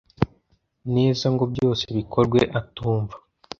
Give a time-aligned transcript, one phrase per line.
[0.95, 3.15] neza ngo byose bikorwe atumva.